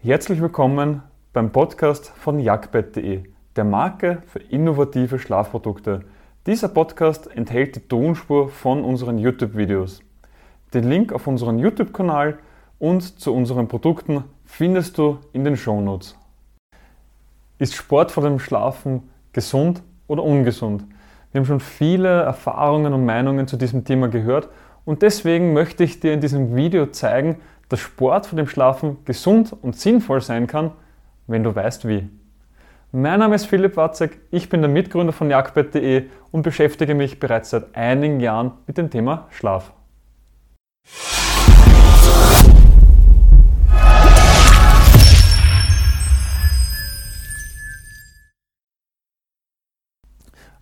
[0.00, 1.02] Herzlich willkommen
[1.32, 3.24] beim Podcast von jagdbett.de,
[3.56, 6.04] der Marke für innovative Schlafprodukte.
[6.46, 10.00] Dieser Podcast enthält die Tonspur von unseren YouTube-Videos.
[10.72, 12.38] Den Link auf unseren YouTube-Kanal
[12.78, 16.14] und zu unseren Produkten findest du in den Shownotes.
[17.58, 20.84] Ist Sport vor dem Schlafen gesund oder ungesund?
[21.32, 24.48] Wir haben schon viele Erfahrungen und Meinungen zu diesem Thema gehört
[24.84, 29.54] und deswegen möchte ich dir in diesem Video zeigen, dass Sport vor dem Schlafen gesund
[29.60, 30.72] und sinnvoll sein kann,
[31.26, 32.08] wenn du weißt wie.
[32.90, 37.50] Mein Name ist Philipp Watzek, ich bin der Mitgründer von jagdbett.de und beschäftige mich bereits
[37.50, 39.72] seit einigen Jahren mit dem Thema Schlaf.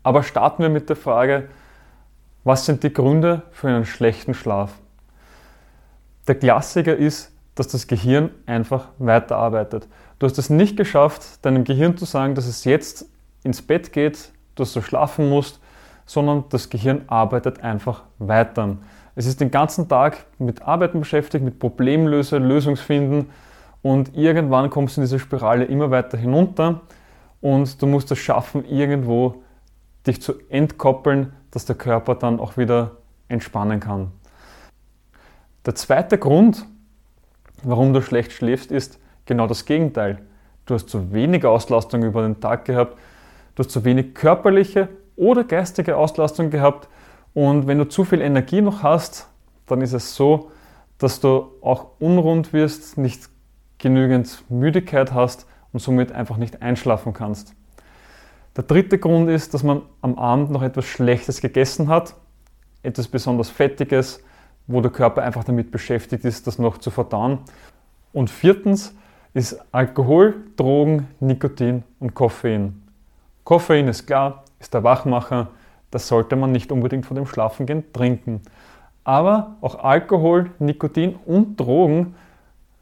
[0.02, 1.48] Aber starten wir mit der Frage,
[2.44, 4.78] was sind die Gründe für einen schlechten Schlaf?
[6.26, 9.88] Der Klassiker ist, dass das Gehirn einfach weiterarbeitet.
[10.18, 13.06] Du hast es nicht geschafft, deinem Gehirn zu sagen, dass es jetzt
[13.44, 15.60] ins Bett geht, dass du schlafen musst,
[16.04, 18.76] sondern das Gehirn arbeitet einfach weiter.
[19.14, 23.30] Es ist den ganzen Tag mit Arbeiten beschäftigt, mit Problemlöse, Lösungsfinden
[23.82, 26.82] und irgendwann kommst du in diese Spirale immer weiter hinunter
[27.40, 29.42] und du musst es schaffen, irgendwo
[30.06, 32.96] dich zu entkoppeln, dass der Körper dann auch wieder
[33.28, 34.12] entspannen kann.
[35.66, 36.64] Der zweite Grund,
[37.64, 40.20] warum du schlecht schläfst, ist genau das Gegenteil.
[40.64, 42.96] Du hast zu wenig Auslastung über den Tag gehabt,
[43.56, 46.88] du hast zu wenig körperliche oder geistige Auslastung gehabt
[47.34, 49.28] und wenn du zu viel Energie noch hast,
[49.66, 50.52] dann ist es so,
[50.98, 53.28] dass du auch unrund wirst, nicht
[53.78, 57.54] genügend Müdigkeit hast und somit einfach nicht einschlafen kannst.
[58.56, 62.14] Der dritte Grund ist, dass man am Abend noch etwas Schlechtes gegessen hat,
[62.84, 64.22] etwas besonders Fettiges,
[64.66, 67.38] wo der Körper einfach damit beschäftigt ist, das noch zu verdauen.
[68.12, 68.94] Und viertens
[69.34, 72.82] ist Alkohol, Drogen, Nikotin und Koffein.
[73.44, 75.48] Koffein ist klar, ist der Wachmacher,
[75.90, 78.42] das sollte man nicht unbedingt vor dem Schlafengehen trinken.
[79.04, 82.14] Aber auch Alkohol, Nikotin und Drogen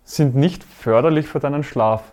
[0.05, 2.13] sind nicht förderlich für deinen Schlaf.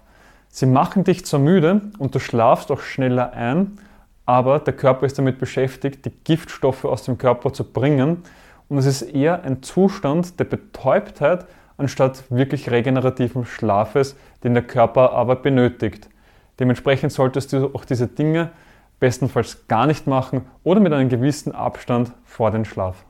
[0.50, 3.80] Sie machen dich zwar müde und du schlafst auch schneller ein,
[4.26, 8.24] aber der Körper ist damit beschäftigt, die Giftstoffe aus dem Körper zu bringen
[8.72, 11.46] und es ist eher ein Zustand der Betäubtheit
[11.76, 14.16] anstatt wirklich regenerativen Schlafes,
[14.46, 16.10] den der Körper aber benötigt.
[16.58, 18.52] Dementsprechend solltest du auch diese Dinge
[18.98, 23.04] bestenfalls gar nicht machen oder mit einem gewissen Abstand vor den Schlaf.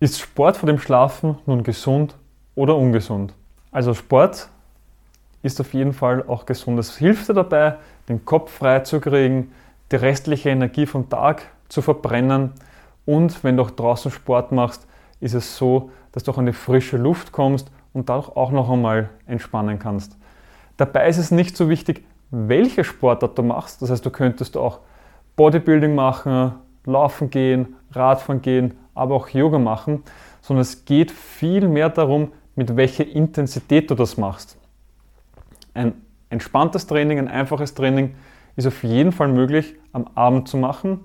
[0.00, 2.16] Ist Sport vor dem Schlafen nun gesund
[2.56, 3.32] oder ungesund?
[3.70, 4.48] Also Sport
[5.44, 6.80] ist auf jeden Fall auch gesund.
[6.80, 7.76] Es hilft dir dabei,
[8.08, 9.52] den Kopf frei zu kriegen,
[9.92, 12.50] die restliche Energie vom Tag zu verbrennen
[13.06, 14.86] und wenn du auch draußen Sport machst,
[15.20, 18.70] ist es so, dass du auch an die frische Luft kommst und dadurch auch noch
[18.70, 20.16] einmal entspannen kannst.
[20.76, 23.80] Dabei ist es nicht so wichtig, welche Sportart du machst.
[23.80, 24.80] Das heißt, du könntest auch
[25.36, 26.54] Bodybuilding machen,
[26.84, 30.02] Laufen gehen, Radfahren gehen, aber auch Yoga machen,
[30.42, 34.58] sondern es geht viel mehr darum, mit welcher Intensität du das machst.
[35.72, 35.94] Ein
[36.30, 38.14] entspanntes Training, ein einfaches Training
[38.56, 41.00] ist auf jeden Fall möglich am Abend zu machen.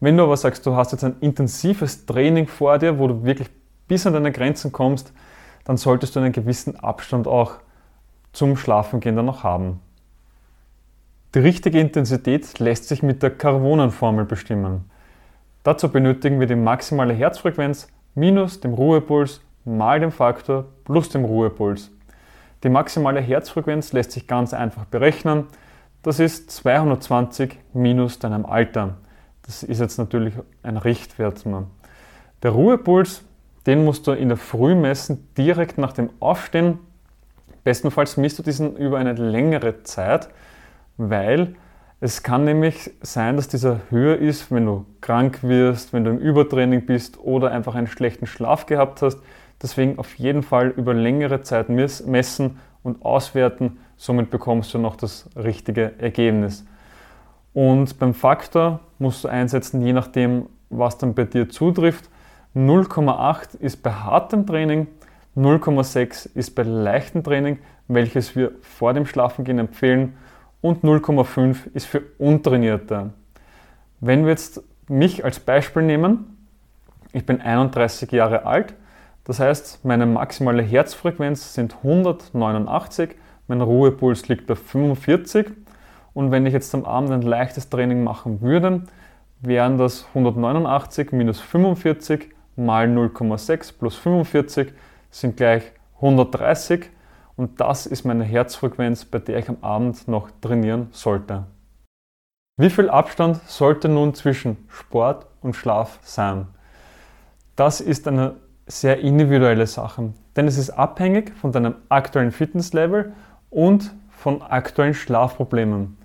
[0.00, 3.48] Wenn du aber sagst, du hast jetzt ein intensives Training vor dir, wo du wirklich
[3.88, 5.12] bis an deine Grenzen kommst,
[5.64, 7.54] dann solltest du einen gewissen Abstand auch
[8.32, 9.80] zum Schlafengehen dann noch haben.
[11.34, 14.90] Die richtige Intensität lässt sich mit der Carvonen-Formel bestimmen.
[15.62, 21.90] Dazu benötigen wir die maximale Herzfrequenz minus dem Ruhepuls mal dem Faktor plus dem Ruhepuls.
[22.62, 25.44] Die maximale Herzfrequenz lässt sich ganz einfach berechnen.
[26.02, 28.96] Das ist 220 minus deinem Alter.
[29.48, 31.42] Das ist jetzt natürlich ein Richtwert.
[32.42, 33.22] Der Ruhepuls,
[33.66, 36.78] den musst du in der Früh messen, direkt nach dem Aufstehen.
[37.64, 40.28] Bestenfalls misst du diesen über eine längere Zeit,
[40.98, 41.54] weil
[41.98, 46.18] es kann nämlich sein, dass dieser höher ist, wenn du krank wirst, wenn du im
[46.18, 49.18] Übertraining bist oder einfach einen schlechten Schlaf gehabt hast.
[49.62, 53.78] Deswegen auf jeden Fall über längere Zeit messen und auswerten.
[53.96, 56.66] Somit bekommst du noch das richtige Ergebnis.
[57.58, 62.08] Und beim Faktor musst du einsetzen, je nachdem, was dann bei dir zutrifft.
[62.54, 64.86] 0,8 ist bei hartem Training,
[65.36, 67.58] 0,6 ist bei leichtem Training,
[67.88, 70.16] welches wir vor dem Schlafengehen empfehlen,
[70.60, 73.10] und 0,5 ist für Untrainierte.
[73.98, 76.46] Wenn wir jetzt mich als Beispiel nehmen,
[77.12, 78.74] ich bin 31 Jahre alt,
[79.24, 83.16] das heißt, meine maximale Herzfrequenz sind 189,
[83.48, 85.48] mein Ruhepuls liegt bei 45
[86.18, 88.82] und wenn ich jetzt am Abend ein leichtes Training machen würde,
[89.40, 94.72] wären das 189 minus 45 mal 0,6 plus 45
[95.12, 95.62] sind gleich
[95.94, 96.90] 130.
[97.36, 101.44] und das ist meine Herzfrequenz, bei der ich am Abend noch trainieren sollte.
[102.56, 106.48] Wie viel Abstand sollte nun zwischen Sport und Schlaf sein?
[107.54, 108.34] Das ist eine
[108.66, 113.12] sehr individuelle Sache, denn es ist abhängig von deinem aktuellen Fitnesslevel
[113.50, 115.97] und von aktuellen Schlafproblemen.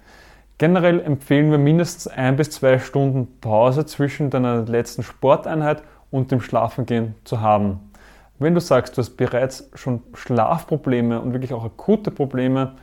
[0.63, 6.39] Generell empfehlen wir mindestens ein bis zwei Stunden Pause zwischen deiner letzten Sporteinheit und dem
[6.39, 7.91] Schlafengehen zu haben.
[8.39, 12.75] Wenn du sagst, du hast bereits schon Schlafprobleme und wirklich auch akute Probleme,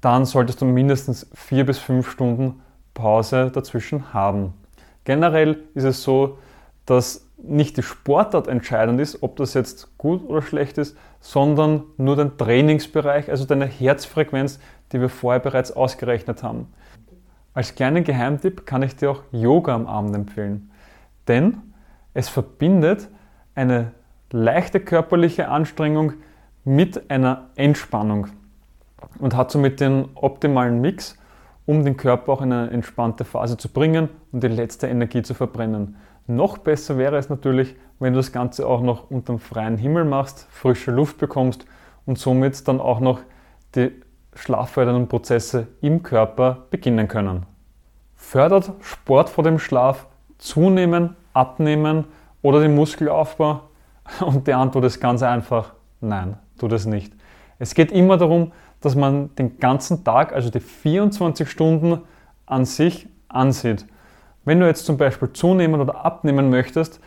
[0.00, 2.62] dann solltest du mindestens vier bis fünf Stunden
[2.94, 4.54] Pause dazwischen haben.
[5.02, 6.38] Generell ist es so,
[6.84, 12.14] dass nicht die Sportart entscheidend ist, ob das jetzt gut oder schlecht ist, sondern nur
[12.14, 14.60] dein Trainingsbereich, also deine Herzfrequenz,
[14.92, 16.68] die wir vorher bereits ausgerechnet haben.
[17.56, 20.70] Als kleinen Geheimtipp kann ich dir auch Yoga am Abend empfehlen,
[21.26, 21.56] denn
[22.12, 23.08] es verbindet
[23.54, 23.92] eine
[24.30, 26.12] leichte körperliche Anstrengung
[26.64, 28.26] mit einer Entspannung
[29.20, 31.16] und hat somit den optimalen Mix,
[31.64, 35.32] um den Körper auch in eine entspannte Phase zu bringen und die letzte Energie zu
[35.32, 35.96] verbrennen.
[36.26, 40.04] Noch besser wäre es natürlich, wenn du das Ganze auch noch unter dem freien Himmel
[40.04, 41.64] machst, frische Luft bekommst
[42.04, 43.20] und somit dann auch noch
[43.74, 43.92] die
[44.36, 47.46] schlaffördernden Prozesse im Körper beginnen können.
[48.14, 50.06] Fördert Sport vor dem Schlaf
[50.38, 52.04] zunehmen, abnehmen
[52.42, 53.62] oder den Muskelaufbau?
[54.20, 57.12] Und die Antwort ist ganz einfach, nein, tut es nicht.
[57.58, 62.02] Es geht immer darum, dass man den ganzen Tag, also die 24 Stunden
[62.44, 63.86] an sich ansieht.
[64.44, 67.00] Wenn du jetzt zum Beispiel zunehmen oder abnehmen möchtest,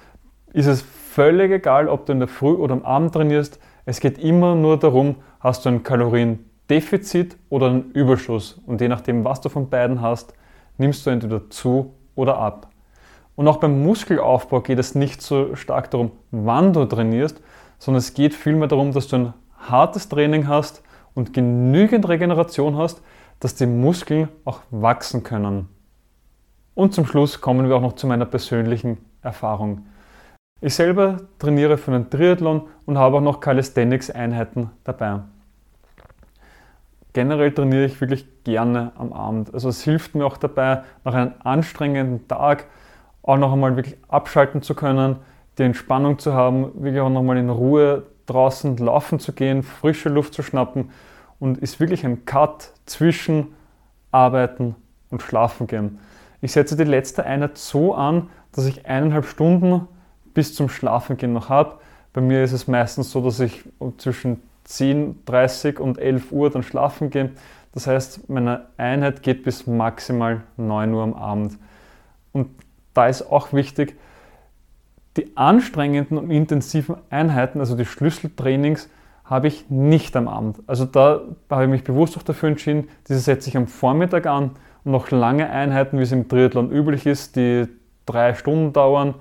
[0.52, 3.60] ist es völlig egal, ob du in der Früh oder am Abend trainierst.
[3.86, 5.84] Es geht immer nur darum, hast du ein
[6.69, 8.62] Kaloriendefizit oder einen Überschuss.
[8.68, 10.33] Und je nachdem, was du von beiden hast,
[10.77, 12.69] nimmst du entweder zu oder ab.
[13.36, 17.42] Und auch beim Muskelaufbau geht es nicht so stark darum, wann du trainierst,
[17.80, 20.83] sondern es geht vielmehr darum, dass du ein hartes Training hast
[21.16, 23.01] und genügend Regeneration hast,
[23.39, 25.69] dass die Muskeln auch wachsen können.
[26.75, 29.86] Und zum Schluss kommen wir auch noch zu meiner persönlichen Erfahrung.
[30.62, 35.21] Ich selber trainiere für einen Triathlon und habe auch noch Calisthenics-Einheiten dabei.
[37.13, 39.53] Generell trainiere ich wirklich gerne am Abend.
[39.53, 42.65] Also es hilft mir auch dabei, nach einem anstrengenden Tag
[43.23, 45.17] auch noch einmal wirklich abschalten zu können,
[45.57, 50.09] die Entspannung zu haben, wirklich auch noch mal in Ruhe draußen laufen zu gehen, frische
[50.09, 50.91] Luft zu schnappen
[51.39, 53.56] und ist wirklich ein Cut zwischen
[54.11, 54.75] Arbeiten
[55.09, 56.00] und Schlafen gehen.
[56.41, 59.88] Ich setze die letzte Einheit so an, dass ich eineinhalb Stunden
[60.33, 61.79] bis zum Schlafengehen noch habe.
[62.13, 63.63] Bei mir ist es meistens so, dass ich
[63.97, 67.31] zwischen 10.30 und 11 Uhr dann schlafen gehe.
[67.74, 71.57] Das heißt, meine Einheit geht bis maximal 9 Uhr am Abend.
[72.31, 72.50] Und
[72.94, 73.98] da ist auch wichtig,
[75.18, 78.89] die anstrengenden und intensiven Einheiten, also die Schlüsseltrainings,
[79.25, 80.60] habe ich nicht am Abend.
[80.66, 84.51] Also da habe ich mich bewusst auch dafür entschieden, diese setze ich am Vormittag an
[84.83, 87.68] und noch lange Einheiten, wie es im Triathlon üblich ist, die
[88.06, 89.16] drei Stunden dauern,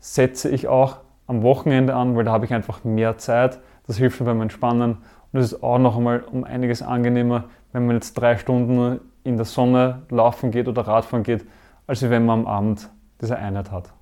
[0.00, 3.58] setze ich auch am Wochenende an, weil da habe ich einfach mehr Zeit.
[3.86, 4.98] Das hilft mir beim Entspannen
[5.32, 9.36] und es ist auch noch einmal um einiges angenehmer, wenn man jetzt drei Stunden in
[9.36, 11.44] der Sonne laufen geht oder Radfahren geht,
[11.86, 12.90] als wenn man am Abend
[13.20, 13.92] diese Einheit hat.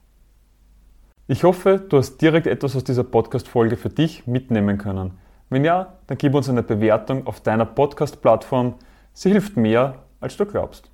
[1.29, 5.13] Ich hoffe, du hast direkt etwas aus dieser Podcast-Folge für dich mitnehmen können.
[5.49, 8.75] Wenn ja, dann gib uns eine Bewertung auf deiner Podcast-Plattform.
[9.13, 10.91] Sie hilft mehr, als du glaubst.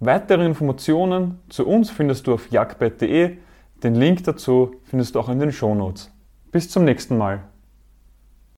[0.00, 3.36] Weitere Informationen zu uns findest du auf jagdbett.de.
[3.82, 6.10] Den Link dazu findest du auch in den Shownotes.
[6.50, 7.47] Bis zum nächsten Mal.